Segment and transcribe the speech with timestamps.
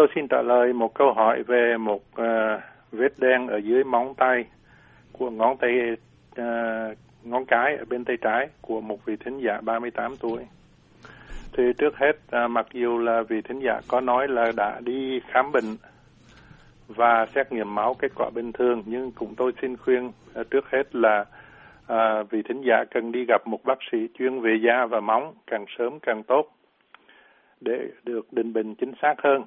[0.00, 2.60] tôi xin trả lời một câu hỏi về một uh,
[2.92, 4.44] vết đen ở dưới móng tay
[5.12, 5.70] của ngón tay
[6.40, 10.42] uh, ngón cái ở bên tay trái của một vị thính giả 38 tuổi.
[11.52, 15.20] Thì trước hết uh, mặc dù là vị thính giả có nói là đã đi
[15.28, 15.76] khám bệnh
[16.88, 20.06] và xét nghiệm máu kết quả bình thường nhưng cũng tôi xin khuyên
[20.40, 21.24] uh, trước hết là
[21.92, 25.34] uh, vị thính giả cần đi gặp một bác sĩ chuyên về da và móng
[25.46, 26.48] càng sớm càng tốt
[27.60, 29.42] để được định bệnh chính xác hơn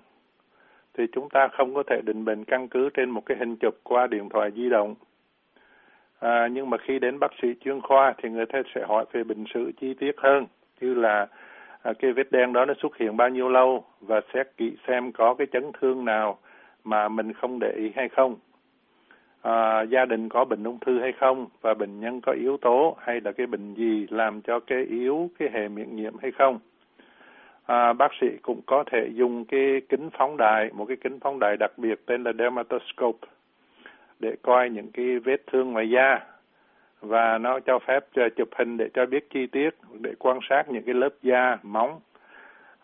[0.98, 3.78] thì chúng ta không có thể định bệnh căn cứ trên một cái hình chụp
[3.84, 4.96] qua điện thoại di động.
[6.20, 9.24] À, nhưng mà khi đến bác sĩ chuyên khoa thì người ta sẽ hỏi về
[9.24, 10.46] bệnh sử chi tiết hơn,
[10.82, 11.28] như là
[11.82, 15.12] à, cái vết đen đó nó xuất hiện bao nhiêu lâu và xét kỹ xem
[15.12, 16.38] có cái chấn thương nào
[16.84, 18.36] mà mình không để ý hay không.
[19.42, 22.98] À, gia đình có bệnh ung thư hay không và bệnh nhân có yếu tố
[23.00, 26.60] hay là cái bệnh gì làm cho cái yếu cái hệ miễn nhiễm hay không
[27.66, 31.40] à, bác sĩ cũng có thể dùng cái kính phóng đại, một cái kính phóng
[31.40, 33.28] đại đặc biệt tên là dermatoscope
[34.20, 36.20] để coi những cái vết thương ngoài da.
[37.02, 40.70] Và nó cho phép cho chụp hình để cho biết chi tiết để quan sát
[40.70, 42.00] những cái lớp da móng.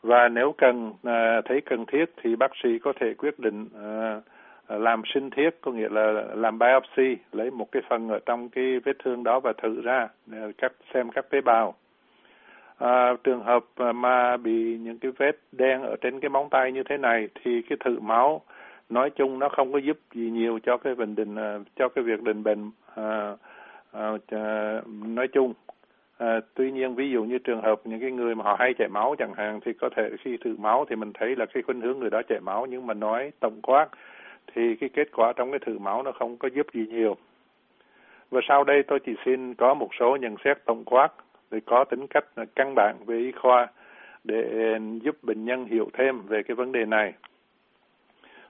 [0.01, 4.21] Và nếu cần à, thấy cần thiết thì bác sĩ có thể quyết định à,
[4.67, 8.49] à làm sinh thiết có nghĩa là làm biopsy lấy một cái phần ở trong
[8.49, 11.75] cái vết thương đó và thử ra à, các xem các tế bào
[12.79, 16.83] à, trường hợp mà bị những cái vết đen ở trên cái móng tay như
[16.83, 18.41] thế này thì cái thử máu
[18.89, 22.03] nói chung nó không có giúp gì nhiều cho cái bệnh định à, cho cái
[22.03, 23.35] việc định bệnh à,
[23.91, 25.53] à, à, nói chung.
[26.17, 28.87] À, tuy nhiên ví dụ như trường hợp những cái người mà họ hay chảy
[28.87, 31.81] máu chẳng hạn thì có thể khi thử máu thì mình thấy là cái khuynh
[31.81, 32.65] hướng người đó chảy máu.
[32.65, 33.87] Nhưng mà nói tổng quát
[34.53, 37.17] thì cái kết quả trong cái thử máu nó không có giúp gì nhiều.
[38.31, 41.09] Và sau đây tôi chỉ xin có một số nhận xét tổng quát
[41.51, 43.67] để có tính cách căn bản về y khoa
[44.23, 47.13] để giúp bệnh nhân hiểu thêm về cái vấn đề này.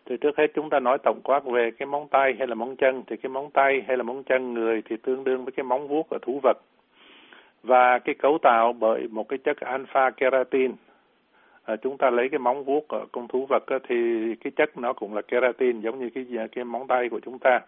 [0.05, 2.75] Thì trước hết chúng ta nói tổng quát về cái móng tay hay là móng
[2.75, 5.63] chân thì cái móng tay hay là móng chân người thì tương đương với cái
[5.63, 6.57] móng vuốt ở thú vật
[7.63, 10.71] và cái cấu tạo bởi một cái chất alpha keratin.
[11.63, 13.95] À, chúng ta lấy cái móng vuốt ở con thú vật thì
[14.35, 17.59] cái chất nó cũng là keratin giống như cái cái móng tay của chúng ta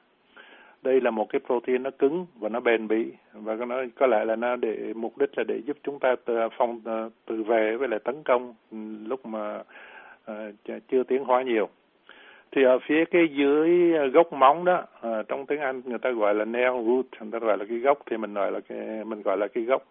[0.83, 3.11] đây là một cái protein nó cứng và nó bền bỉ.
[3.33, 6.15] Và nó có lẽ là nó để mục đích là để giúp chúng ta
[6.57, 9.63] phòng ờ, tự vệ với lại tấn công ừ, lúc mà
[10.31, 11.69] uh, chưa tiến hóa nhiều.
[12.51, 16.11] Thì ở phía cái dưới ờ, gốc móng đó uh, trong tiếng Anh người ta
[16.11, 19.03] gọi là nail root người ta gọi là cái gốc thì mình gọi là cái
[19.05, 19.83] mình gọi là cái gốc.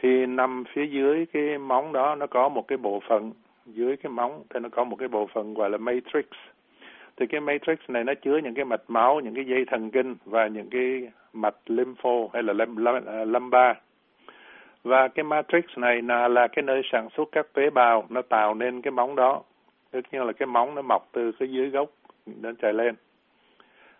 [0.00, 3.32] Thì nằm phía dưới cái móng đó nó có một cái bộ phận
[3.66, 6.26] dưới cái móng thì nó có một cái bộ phận gọi là matrix
[7.18, 10.16] thì cái matrix này nó chứa những cái mạch máu những cái dây thần kinh
[10.24, 12.54] và những cái mạch lympho hay là
[13.06, 13.76] à, lumbar.
[14.84, 18.54] Và cái matrix này là, là cái nơi sản xuất các tế bào nó tạo
[18.54, 19.42] nên cái móng đó.
[19.90, 21.90] Tất nhiên là cái móng nó mọc từ cái dưới gốc
[22.26, 22.94] đến chạy lên.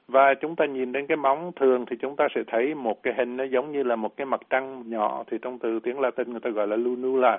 [0.09, 3.15] Và chúng ta nhìn đến cái móng thường thì chúng ta sẽ thấy một cái
[3.17, 6.31] hình nó giống như là một cái mặt trăng nhỏ thì trong từ tiếng Latin
[6.31, 7.39] người ta gọi là lunula.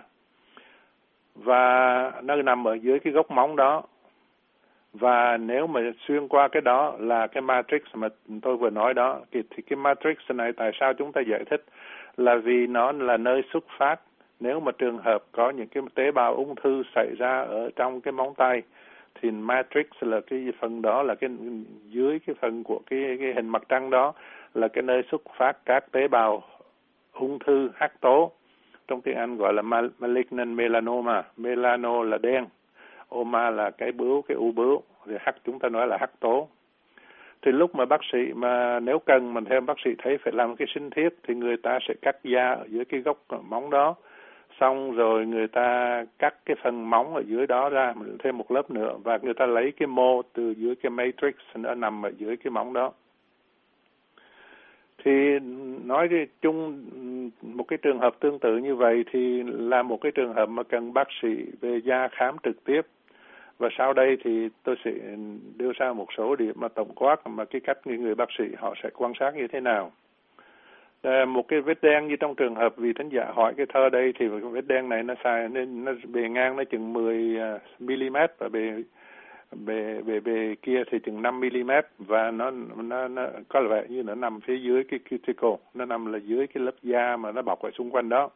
[1.35, 3.83] Và nó nằm ở dưới cái gốc móng đó
[4.93, 8.07] và nếu mà xuyên qua cái đó là cái matrix mà
[8.41, 11.63] tôi vừa nói đó thì, thì cái matrix này tại sao chúng ta giải thích?
[12.17, 13.95] Là vì nó là nơi xuất phát.
[14.39, 18.01] Nếu mà trường hợp có những cái tế bào ung thư xảy ra ở trong
[18.01, 18.61] cái móng tay
[19.21, 21.29] thì matrix là cái phần đó là cái
[21.89, 24.13] dưới cái phần của cái cái hình mặt trăng đó
[24.53, 26.43] là cái nơi xuất phát các tế bào
[27.13, 28.31] ung thư hắc tố.
[28.87, 29.61] Trong tiếng Anh gọi là
[29.99, 31.23] malignant melanoma.
[31.37, 32.45] Melano là đen
[33.09, 36.47] oma là cái bướu, cái u bướu, thì hắc chúng ta nói là hắc tố.
[37.41, 40.55] Thì lúc mà bác sĩ mà nếu cần mình theo bác sĩ thấy phải làm
[40.55, 43.17] cái sinh thiết, thì người ta sẽ cắt da ở dưới cái gốc
[43.49, 43.95] móng đó.
[44.59, 47.93] Xong rồi người ta cắt cái phần móng ở dưới đó ra
[48.23, 51.75] thêm một lớp nữa, và người ta lấy cái mô từ dưới cái matrix nó
[51.75, 52.91] nằm ở dưới cái móng đó.
[55.03, 55.39] Thì
[55.85, 56.09] nói
[56.41, 56.85] chung,
[57.41, 60.63] một cái trường hợp tương tự như vậy thì là một cái trường hợp mà
[60.63, 61.29] cần bác sĩ
[61.61, 62.81] về da khám trực tiếp
[63.59, 64.91] và sau đây thì tôi sẽ
[65.57, 68.43] đưa ra một số điểm mà tổng quát mà cái cách những người bác sĩ
[68.57, 69.91] họ sẽ quan sát như thế nào.
[71.01, 73.89] À, một cái vết đen như trong trường hợp vì thính giả hỏi cái thơ
[73.89, 77.37] đây thì cái vết đen này nó xài nên nó bề ngang nó chừng 10
[77.37, 78.71] ờ, mm và bề
[79.51, 84.03] bề bề bề kia thì chừng 5 mm và nó nó nó có vẻ như
[84.03, 87.41] nó nằm phía dưới cái cuticle nó nằm là dưới cái lớp da mà nó
[87.41, 88.29] bọc ở xung quanh đó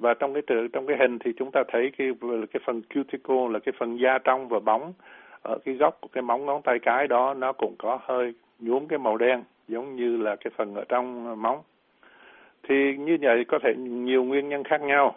[0.00, 0.42] và trong cái
[0.72, 2.10] trong cái hình thì chúng ta thấy cái
[2.52, 4.92] cái phần cuticle là cái phần da trong và bóng.
[5.42, 8.86] Ở cái góc của cái móng ngón tay cái đó nó cũng có hơi nhuốm
[8.86, 11.62] cái màu đen giống như là cái phần ở trong móng.
[12.68, 15.14] Thì như vậy có thể nhiều nguyên nhân khác nhau.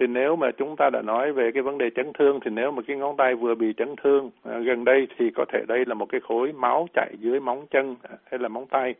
[0.00, 2.70] Thì nếu mà chúng ta đã nói về cái vấn đề chấn thương thì nếu
[2.70, 5.84] mà cái ngón tay vừa bị chấn thương à, gần đây thì có thể đây
[5.86, 8.94] là một cái khối máu chạy dưới móng chân à, hay là móng tay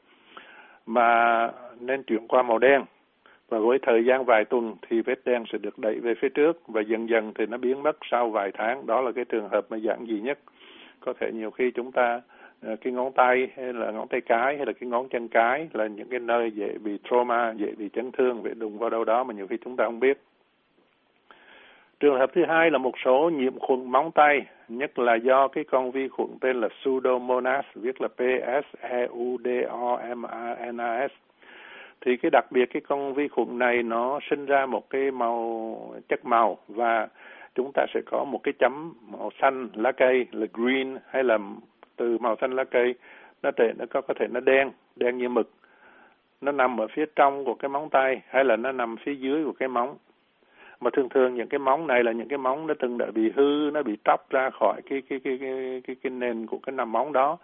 [0.87, 1.51] mà
[1.81, 2.85] nên chuyển qua màu đen
[3.49, 6.69] và với thời gian vài tuần thì vết đen sẽ được đẩy về phía trước
[6.69, 8.87] và dần dần thì nó biến mất sau vài tháng.
[8.87, 10.39] Đó là cái trường hợp mà giản dị nhất.
[11.01, 12.21] Có thể nhiều khi chúng ta
[12.63, 15.69] ờ, cái ngón tay hay là ngón tay cái hay là cái ngón chân cái
[15.73, 19.05] là những cái nơi dễ bị trauma dễ bị chấn thương bị đụng vào đâu
[19.05, 20.21] đó mà nhiều khi chúng ta không biết.
[22.01, 25.65] Trường hợp thứ hai là một số nhiễm khuẩn móng tay, nhất là do cái
[25.65, 28.69] con vi khuẩn tên là Pseudomonas, viết là P-S-E-U-D-O-M-A-N-A-S.
[32.01, 35.95] Thì cái đặc biệt cái con vi khuẩn này nó sinh ra một cái màu
[36.09, 37.09] chất màu và
[37.55, 41.39] chúng ta sẽ có một cái chấm màu xanh lá cây là green hay là
[41.97, 42.95] từ màu xanh lá cây.
[43.43, 45.51] Nó thể nó có có thể nó đen đen như mực.
[46.41, 49.45] Nó nằm ở phía trong của cái móng tay hay là nó nằm phía dưới
[49.45, 49.97] của cái móng.
[50.81, 53.33] Mà thường thường những cái móng này là những cái móng nó từng đã bị
[53.37, 56.73] hư nó bị tróc ra khỏi cái cái cái cái cái, cái nền của cái
[56.73, 57.39] nằm móng đó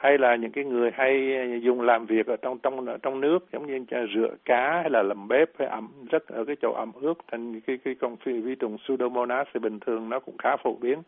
[0.00, 3.38] hay là những cái người hay dùng làm việc ở trong trong ở trong nước,
[3.52, 6.92] giống như rửa cá hay là làm bếp, hay ẩm rất ở cái chỗ ẩm
[7.00, 10.56] ướt, thành cái cái con phi, vi trùng pseudomonas thì bình thường nó cũng khá
[10.56, 10.98] phổ biến.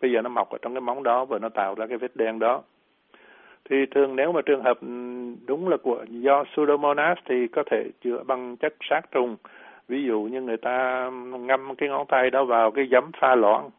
[0.00, 2.16] Bây giờ nó mọc ở trong cái móng đó và nó tạo ra cái vết
[2.16, 2.62] đen đó.
[3.70, 4.78] Thì thường nếu mà trường hợp
[5.46, 9.36] đúng là của, do pseudomonas thì có thể chữa bằng chất sát trùng.
[9.88, 11.10] Ví dụ như người ta
[11.40, 13.70] ngâm cái ngón tay đó vào cái giấm pha loãng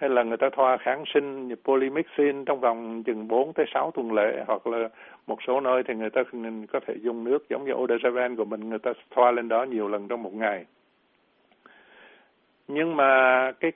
[0.00, 3.90] hay là người ta thoa kháng sinh như polymixin trong vòng chừng 4 tới 6
[3.90, 4.88] tuần lễ hoặc là
[5.26, 6.22] một số nơi thì người ta
[6.72, 9.88] có thể dùng nước giống như Odesaven của mình người ta thoa lên đó nhiều
[9.88, 10.64] lần trong một ngày.
[12.68, 13.72] Nhưng mà cái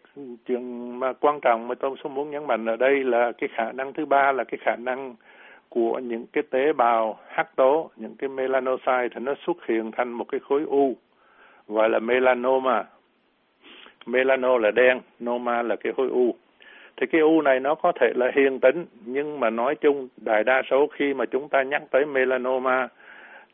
[0.46, 3.92] chuyện mà quan trọng mà tôi muốn nhấn mạnh ở đây là cái khả năng
[3.92, 5.14] thứ ba là cái khả năng
[5.68, 10.12] của những cái tế bào hắc tố, những cái melanocyte thì nó xuất hiện thành
[10.12, 10.96] một cái khối u
[11.68, 12.84] gọi là melanoma.
[14.06, 16.34] Melano là đen, noma là cái khối u.
[16.96, 20.44] Thì cái u này nó có thể là hiền tính, nhưng mà nói chung đại
[20.44, 22.88] đa số khi mà chúng ta nhắc tới melanoma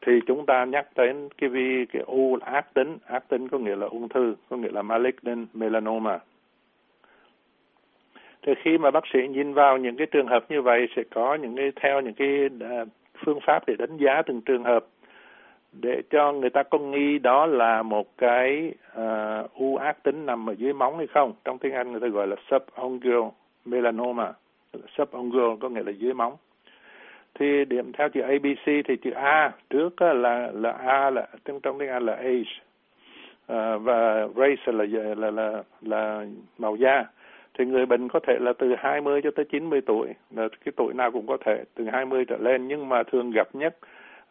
[0.06, 3.58] thì chúng ta nhắc đến cái vi cái u là ác tính, ác tính có
[3.58, 6.19] nghĩa là ung thư, có nghĩa là malignant melanoma.
[8.43, 11.35] Thì khi mà bác sĩ nhìn vào những cái trường hợp như vậy sẽ có
[11.35, 12.85] những cái theo những cái à,
[13.25, 14.87] phương pháp để đánh giá từng trường hợp
[15.72, 20.50] để cho người ta có nghi đó là một cái uh, u ác tính nằm
[20.50, 21.32] ở dưới móng hay không.
[21.44, 23.31] Trong tiếng Anh người ta gọi là subungual
[23.64, 24.32] melanoma.
[24.96, 26.37] Subungual có nghĩa là dưới móng.
[27.34, 31.78] Thì điểm theo chữ ABC thì chữ A trước là là A là trong trong
[31.78, 32.52] tiếng Anh là age
[33.52, 34.84] uh, và race là
[35.17, 36.26] là là là
[36.58, 37.05] màu da.
[37.58, 40.94] Thì người bệnh có thể là từ 20 cho tới 90 tuổi, là cái tuổi
[40.94, 43.76] nào cũng có thể từ 20 trở lên nhưng mà thường gặp nhất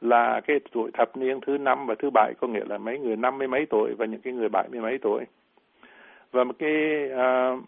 [0.02, 3.16] là cái tuổi thập niên thứ năm và thứ bảy có nghĩa là mấy người
[3.16, 5.26] năm mươi mấy tuổi và những cái người bảy mươi mấy tuổi.
[6.32, 6.72] Và một cái
[7.14, 7.60] uh,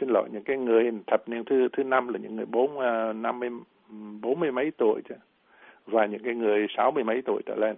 [0.00, 3.12] xin lỗi những cái người thập niên thứ thứ năm là những người bốn à,
[3.12, 3.50] năm mươi
[4.20, 5.14] bốn mươi mấy tuổi chứ
[5.86, 7.76] và những cái người sáu mươi mấy tuổi trở lên.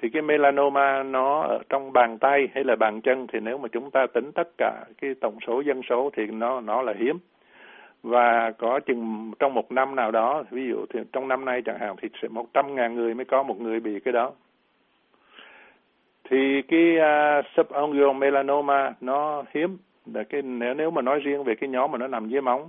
[0.00, 3.68] Thì cái melanoma nó ở trong bàn tay hay là bàn chân thì nếu mà
[3.68, 7.18] chúng ta tính tất cả cái tổng số dân số thì nó nó là hiếm
[8.06, 11.78] và có chừng trong một năm nào đó ví dụ thì trong năm nay chẳng
[11.78, 14.32] hạn thì sẽ một trăm ngàn người mới có một người bị cái đó.
[16.30, 19.78] Thì cái à, uh, subungual melanoma nó hiếm.
[20.14, 22.68] Là cái nếu nếu mà nói riêng về cái nhóm mà nó nằm dưới móng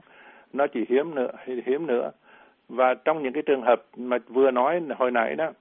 [0.53, 1.31] nó chỉ hiếm nữa
[1.65, 2.11] hiếm nữa.
[2.69, 5.51] Và trong những cái trường hợp mà vừa nói hồi nãy đó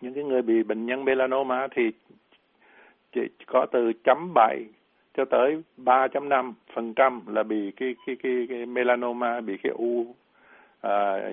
[0.00, 1.90] những cái người bị bệnh nhân melanoma thì
[3.12, 4.64] chỉ có từ chấm bảy
[5.14, 10.06] cho tới 3.5% là bị cái cái cái, cái melanoma bị cái u
[10.80, 11.30] à,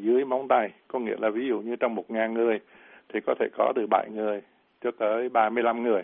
[0.00, 0.70] dưới móng tay.
[0.88, 2.60] Có nghĩa là ví dụ như trong một ngàn người
[3.08, 4.42] thì có thể có từ 7 người
[4.84, 6.02] cho tới 35 người.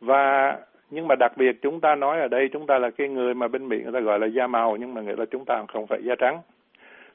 [0.00, 0.58] Và
[0.90, 3.48] nhưng mà đặc biệt chúng ta nói ở đây chúng ta là cái người mà
[3.48, 5.86] bên Mỹ người ta gọi là da màu nhưng mà nghĩa là chúng ta không
[5.86, 6.40] phải da trắng.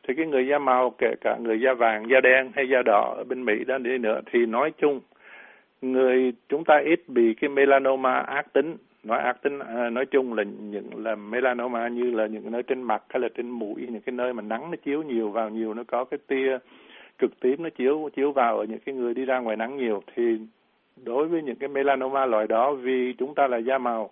[0.07, 3.13] Thì cái người da màu kể cả người da vàng da đen hay da đỏ
[3.17, 4.99] ở bên Mỹ đó đi nữa thì nói chung
[5.81, 8.77] người chúng ta ít bị cái melanoma ác tính.
[9.03, 12.81] Nói ác tính à, nói chung là những là melanoma như là những nơi trên
[12.81, 15.73] mặt hay là trên mũi những cái nơi mà nắng nó chiếu nhiều vào nhiều
[15.73, 16.57] nó có cái tia
[17.17, 20.03] cực tím nó chiếu chiếu vào ở những cái người đi ra ngoài nắng nhiều.
[20.15, 20.37] Thì
[21.05, 24.09] đối với những cái melanoma loại đó vì chúng ta là da màu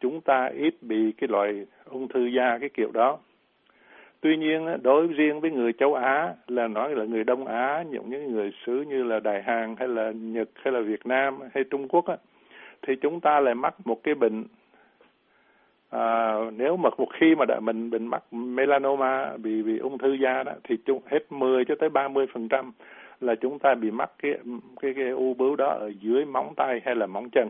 [0.00, 3.18] chúng ta ít bị cái loại ung thư da cái kiểu đó.
[4.20, 8.10] Tuy nhiên, đối riêng với người châu Á là nói là người Đông Á, những
[8.10, 11.64] những người xứ như là Đài Hàn hay là Nhật hay là Việt Nam hay
[11.64, 12.16] Trung Quốc á,
[12.82, 14.44] thì chúng ta lại mắc một cái bệnh
[15.90, 20.12] à, nếu mà một khi mà đã mình bệnh mắc melanoma bị bị ung thư
[20.12, 22.72] da đó thì chúng hết 10 cho tới 30 phần trăm
[23.20, 24.32] là chúng ta bị mắc cái
[24.80, 27.48] cái cái u bướu đó ở dưới móng tay hay là móng chân.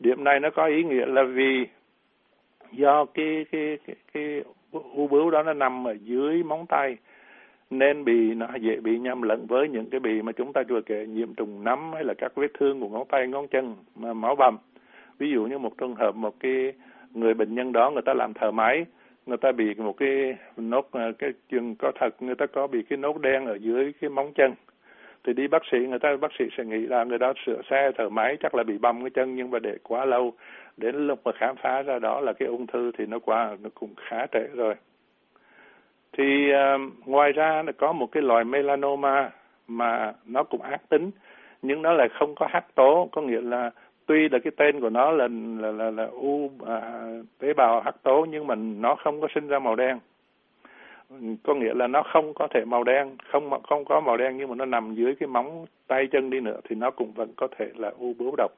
[0.00, 1.66] Điểm này nó có ý nghĩa là vì
[2.72, 4.42] do cái cái cái, cái
[4.72, 6.96] u bướu đó nó nằm ở dưới móng tay.
[7.70, 10.80] Nên bị nó dễ bị nhầm lẫn với những cái bị mà chúng ta vừa
[10.80, 14.12] kể, nhiễm trùng nấm hay là các vết thương của ngón tay, ngón chân, mà
[14.12, 14.56] máu bầm.
[15.18, 16.72] Ví dụ như một trường hợp một cái
[17.14, 18.84] người bệnh nhân đó người ta làm thở máy,
[19.26, 22.82] người ta bị một cái nốt à, cái chân có thật, người ta có bị
[22.82, 24.54] cái nốt đen ở dưới cái móng chân
[25.24, 27.90] thì đi bác sĩ người ta bác sĩ sẽ nghĩ là người đó sửa xe
[27.98, 30.32] thở máy chắc là bị bầm cái chân nhưng mà để quá lâu
[30.76, 33.70] đến lúc mà khám phá ra đó là cái ung thư thì nó qua nó
[33.74, 34.74] cũng khá trễ rồi.
[36.12, 39.30] Thì uh, ngoài ra nó có một cái loại melanoma
[39.68, 41.10] mà nó cũng ác tính
[41.62, 43.08] nhưng nó lại không có hắc tố.
[43.12, 43.70] Có nghĩa là
[44.06, 46.80] tuy là cái tên của nó là là là, là u à,
[47.38, 49.98] tế bào hắc tố nhưng mà nó không có sinh ra màu đen
[51.42, 54.48] có nghĩa là nó không có thể màu đen không không có màu đen nhưng
[54.48, 57.48] mà nó nằm dưới cái móng tay chân đi nữa thì nó cũng vẫn có
[57.58, 58.52] thể là u bướu độc.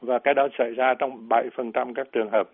[0.00, 2.50] Và cái đó xảy ra trong 7% các trường hợp.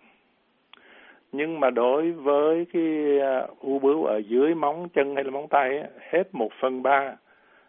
[1.31, 5.47] Nhưng mà đối với cái à, u bướu ở dưới móng chân hay là móng
[5.47, 7.15] tay ấy, hết một phần ba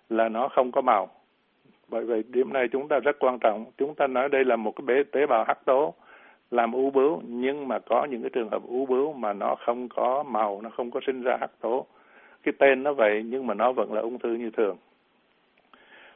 [0.09, 1.09] là nó không có màu.
[1.88, 3.64] Bởi vậy điểm này chúng ta rất quan trọng.
[3.78, 5.95] Chúng ta nói đây là một cái tế bào hắc tố
[6.50, 9.88] làm u bướu nhưng mà có những cái trường hợp u bướu mà nó không
[9.88, 11.87] có màu nó không có sinh ra hắc tố.
[12.43, 14.76] Cái tên nó vậy nhưng mà nó vẫn là ung thư như thường.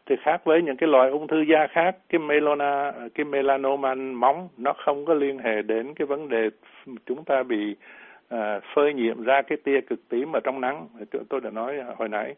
[0.07, 4.49] Thì khác với những cái loại ung thư da khác cái melona cái melanoma móng
[4.57, 6.51] nó không có liên hệ đến cái vấn đề
[7.07, 7.77] chúng ta bị
[8.29, 10.87] à, phơi nhiễm ra cái tia cực tím ở trong nắng.
[11.29, 12.35] Tôi đã nói hồi nãy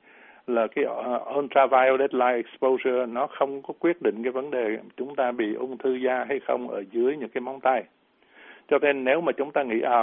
[0.46, 5.16] là cái ờ, ultraviolet light exposure nó không có quyết định cái vấn đề chúng
[5.16, 7.84] ta bị ung thư da hay không ở dưới những cái móng tay.
[8.68, 10.02] Cho nên nếu mà chúng ta nghĩ à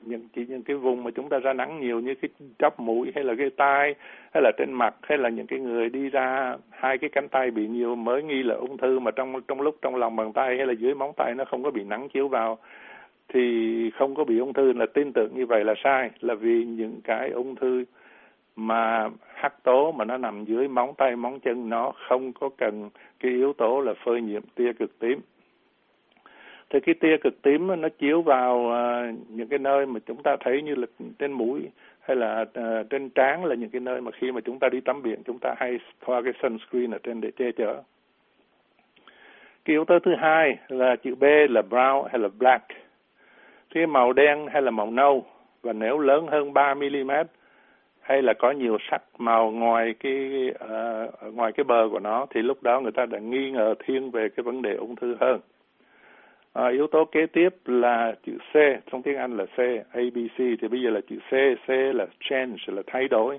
[0.00, 3.12] những, chỉ những cái vùng mà chúng ta ra nắng nhiều như cái chóp mũi
[3.14, 3.94] hay là cái tai
[4.34, 7.50] hay là trên mặt hay là những cái người đi ra hai cái cánh tay
[7.50, 10.56] bị nhiều mới nghi là ung thư mà trong trong lúc trong lòng bàn tay
[10.56, 12.58] hay là dưới móng tay nó không có bị nắng chiếu vào
[13.34, 16.64] thì không có bị ung thư là tin tưởng như vậy là sai, là vì
[16.64, 17.84] những cái ung thư
[18.56, 22.90] mà hắc tố mà nó nằm dưới móng tay, móng chân, nó không có cần
[23.20, 25.20] cái yếu tố là phơi nhiễm tia cực tím.
[26.70, 30.36] Thì cái tia cực tím nó chiếu vào à, những cái nơi mà chúng ta
[30.40, 30.86] thấy như là
[31.18, 31.68] trên mũi
[32.00, 34.80] hay là à, trên trán là những cái nơi mà khi mà chúng ta đi
[34.80, 37.82] tắm biển, chúng ta hay thoa cái sunscreen ở trên để che chở.
[39.64, 42.64] Cái yếu tố thứ hai là chữ B là brown hay là black.
[43.74, 45.24] Cái màu đen hay là màu nâu,
[45.62, 47.10] và nếu lớn hơn 3 mm
[48.00, 52.42] hay là có nhiều sắc màu ngoài cái uh, ngoài cái bờ của nó thì
[52.42, 55.40] lúc đó người ta đã nghi ngờ thiên về cái vấn đề ung thư hơn
[56.52, 58.54] À, yếu tố kế tiếp là chữ C,
[58.90, 59.58] trong tiếng Anh là C,
[59.92, 61.32] A, B, C, thì bây giờ là chữ C,
[61.66, 63.38] C là change, là thay đổi.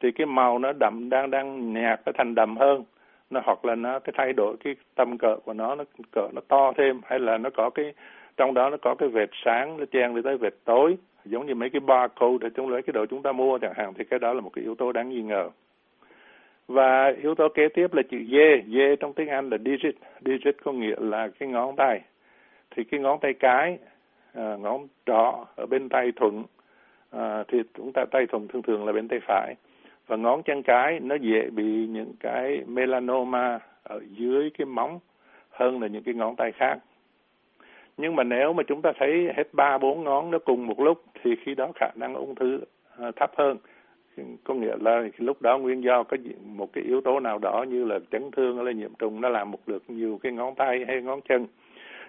[0.00, 2.84] Thì cái màu nó đậm, đang đang nhạt, nó thành đậm hơn.
[3.30, 6.40] Nó hoặc là nó cái thay đổi cái tầm cỡ của nó, nó cỡ nó
[6.48, 7.92] to thêm, hay là nó có cái,
[8.36, 11.54] trong đó nó có cái vệt sáng, nó chen đi tới vệt tối, giống như
[11.54, 14.18] mấy cái barcode ở trong lấy cái đồ chúng ta mua chẳng hạn, thì cái
[14.18, 15.50] đó là một cái yếu tố đáng nghi ngờ.
[16.68, 18.36] Và yếu tố kế tiếp là chữ D,
[18.72, 22.00] D trong tiếng Anh là digit, digit có nghĩa là cái ngón tay.
[22.70, 23.78] Thì cái ngón tay cái
[24.34, 26.44] à, ngón trỏ ở bên tay thuận
[27.10, 29.54] à, thì chúng ta tay thuận thường thường là bên tay phải.
[30.06, 34.98] Và ngón chân cái nó dễ bị những cái melanoma ở dưới cái móng
[35.50, 36.78] hơn là những cái ngón tay khác
[38.00, 41.04] nhưng mà nếu mà chúng ta thấy hết ba bốn ngón nó cùng một lúc
[41.22, 42.60] thì khi đó khả năng ung thư
[42.98, 43.56] à, thấp hơn.
[44.44, 47.84] Có nghĩa là lúc đó nguyên do có một cái yếu tố nào đó như
[47.84, 50.84] là chấn thương hay là nhiễm trùng nó làm một được nhiều cái ngón tay
[50.88, 51.46] hay ngón chân.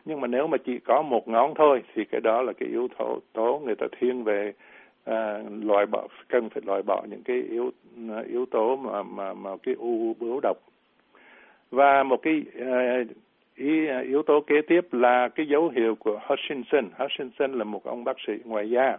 [0.05, 2.87] Nhưng mà nếu mà chỉ có một ngón thôi thì cái đó là cái yếu
[2.97, 4.53] tố tố người ta thiên về
[5.05, 7.71] à, loại bỏ cần phải loại bỏ những cái yếu
[8.09, 10.57] à, yếu tố mà mà mà cái u bướu độc.
[11.71, 13.03] Và một cái à,
[13.55, 16.89] ý, à, yếu tố kế tiếp là cái dấu hiệu của Hutchinson.
[16.99, 18.97] Hutchinson là một ông bác sĩ ngoại da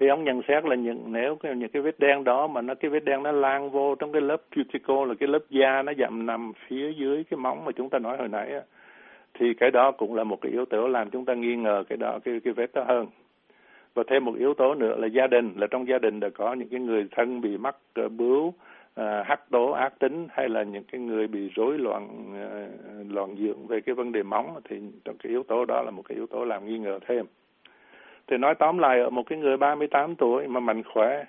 [0.00, 2.90] thì ông nhận xét là những nếu những cái vết đen đó mà nó cái
[2.90, 6.26] vết đen nó lan vô trong cái lớp cuticle là cái lớp da nó dặm
[6.26, 8.60] nằm phía dưới cái móng mà chúng ta nói hồi nãy á,
[9.34, 11.96] thì cái đó cũng là một cái yếu tố làm chúng ta nghi ngờ cái
[11.96, 13.06] đó cái cái vết đó hơn.
[13.94, 15.54] Và thêm một yếu tố nữa là gia đình.
[15.56, 18.54] Là trong gia đình đã có những cái người thân bị mắc ờ, bướu
[19.00, 22.68] À, hắc tố ác tính hay là những cái người bị rối loạn à,
[23.08, 26.02] loạn dưỡng về cái vấn đề móng thì trong cái yếu tố đó là một
[26.08, 27.26] cái yếu tố làm nghi ngờ thêm
[28.26, 31.24] thì nói tóm lại ở một cái người 38 tuổi mà mạnh khỏe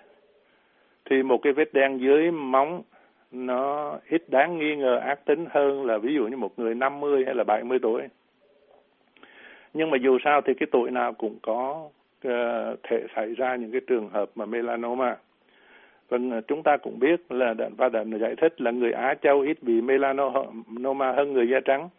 [1.05, 2.81] thì một cái vết đen dưới móng
[3.31, 7.23] nó ít đáng nghi ngờ ác tính hơn là ví dụ như một người 50
[7.25, 8.01] hay là 70 tuổi.
[9.73, 11.89] Nhưng mà dù sao thì cái tuổi nào cũng có
[12.27, 15.17] uh, thể xảy ra những cái trường hợp mà melanoma.
[16.11, 19.39] Vâng, ờ, chúng ta cũng biết là và đã giải thích là người Á Châu
[19.39, 21.89] ít bị melanoma hơn người da trắng.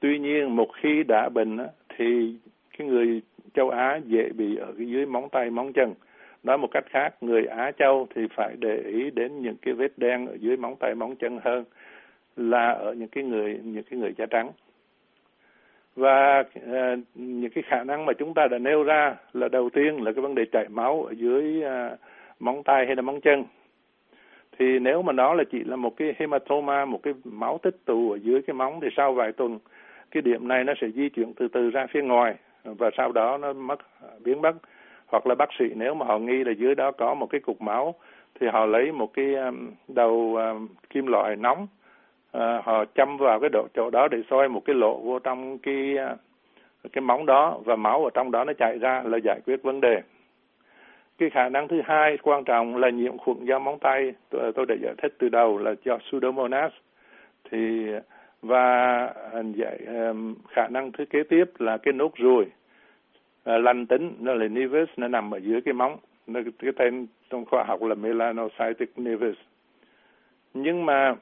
[0.00, 1.58] tuy nhiên một khi đã bệnh
[1.96, 2.34] thì
[2.78, 3.22] cái người
[3.54, 5.94] châu Á dễ bị ở cái dưới móng tay móng chân
[6.42, 9.92] nói một cách khác người Á Châu thì phải để ý đến những cái vết
[9.96, 11.64] đen ở dưới móng tay móng chân hơn
[12.36, 14.50] là ở những cái người những cái người da trắng
[15.96, 20.02] và uh, những cái khả năng mà chúng ta đã nêu ra là đầu tiên
[20.02, 21.98] là cái vấn đề chảy máu ở dưới uh,
[22.40, 23.44] móng tay hay là móng chân.
[24.58, 28.10] Thì nếu mà nó là chỉ là một cái hematoma, một cái máu tích tụ
[28.10, 29.58] ở dưới cái móng thì sau vài tuần,
[30.10, 33.38] cái điểm này nó sẽ di chuyển từ từ ra phía ngoài và sau đó
[33.38, 33.78] nó mất,
[34.24, 34.52] biến mất.
[35.06, 37.62] Hoặc là bác sĩ nếu mà họ nghi là dưới đó có một cái cục
[37.62, 37.94] máu
[38.40, 41.66] thì họ lấy một cái um, đầu um, kim loại nóng
[42.32, 45.58] à, họ châm vào cái độ chỗ đó để soi một cái lỗ vô trong
[45.58, 46.16] cái à,
[46.92, 49.80] cái móng đó và máu ở trong đó nó chảy ra là giải quyết vấn
[49.80, 50.02] đề
[51.20, 54.66] cái khả năng thứ hai quan trọng là nhiễm khuẩn do móng tay tôi, tôi
[54.66, 56.72] đã giải thích từ đầu là do pseudomonas.
[57.50, 57.86] Thì
[58.42, 59.78] và à, giải
[60.48, 62.46] khả năng thứ kế tiếp là cái nốt ruồi
[63.44, 65.96] à, lành tính nó là nevus nó nằm ở dưới cái móng
[66.26, 69.36] nó, cái tên trong khoa học là melanocytic nevus.
[70.54, 71.14] Nhưng mà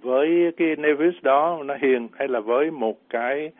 [0.00, 3.50] với cái nevus đó nó hiền hay là với một cái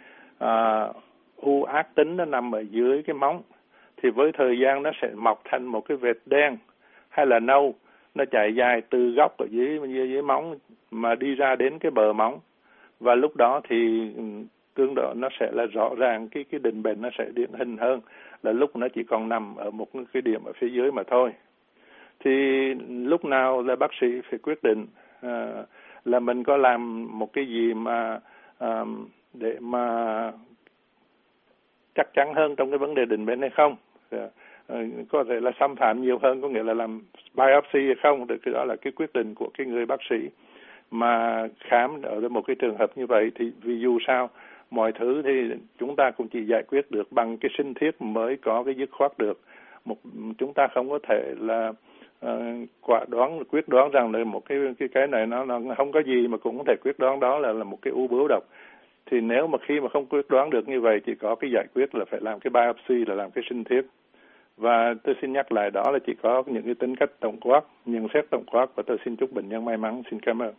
[0.45, 0.97] uh,
[1.37, 3.43] u ác tính nó nằm ở dưới cái móng
[4.03, 6.57] thì với thời gian nó sẽ mọc thành một cái vệt đen
[7.09, 7.75] hay là nâu
[8.15, 10.59] nó chạy dài từ góc ở dưới dưới, dưới móng
[10.91, 12.41] mà đi ra đến cái bờ móng.
[13.01, 14.23] Và lúc đó thì ừ,
[14.75, 17.77] tương độ nó sẽ là rõ ràng cái cái định bệnh nó sẽ điển hình
[17.77, 18.01] hơn
[18.43, 21.33] là lúc nó chỉ còn nằm ở một cái điểm ở phía dưới mà thôi.
[22.25, 22.31] Thì
[22.89, 24.87] lúc nào là bác sĩ phải quyết định
[25.27, 25.67] uh,
[26.05, 28.21] là mình có làm một cái gì mà
[28.65, 28.89] uh,
[29.35, 30.33] để mà
[31.95, 33.77] chắc chắn hơn trong cái vấn đề định bệnh hay không?
[34.67, 37.01] Ờ, có thể là xâm phạm nhiều hơn có nghĩa là làm
[37.35, 40.17] biopsy hay không thì cái đó là cái quyết định của cái người bác sĩ.
[40.91, 44.31] Mà khám ở một cái trường hợp như vậy thì vì dù sao
[44.71, 48.37] mọi thứ thì chúng ta cũng chỉ giải quyết được bằng cái sinh thiết mới
[48.37, 49.41] có cái dứt khoát được.
[49.85, 49.97] Một
[50.39, 51.73] chúng ta không có thể là
[52.27, 55.93] uh, quả đoán quyết đoán rằng là một cái cái cái này nó nó không
[55.93, 58.29] có gì mà cũng có thể quyết đoán đó là là một cái u bướu
[58.29, 58.43] độc.
[59.07, 61.67] Thì nếu mà khi mà không quyết đoán được như vậy thì có cái giải
[61.75, 63.83] quyết là phải làm cái biopsy là làm cái sinh thiết
[64.57, 67.61] và tôi xin nhắc lại, đó là chỉ có những cái tính cách tổng quát,
[67.87, 70.03] nhận xét tổng quát và tôi xin chúc bệnh nhân may mắn.
[70.11, 70.55] Xin cảm ơn.